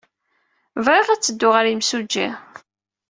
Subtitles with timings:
[0.85, 2.27] Bɣiɣ ad teddud ɣer yimsujji.